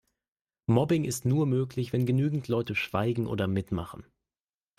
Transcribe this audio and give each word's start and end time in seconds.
Mobbing 0.65 1.03
ist 1.05 1.25
nur 1.25 1.45
möglich, 1.45 1.93
wenn 1.93 2.07
genügend 2.07 2.47
Leute 2.47 2.73
schweigen 2.73 3.27
oder 3.27 3.45
mitmachen. 3.45 4.03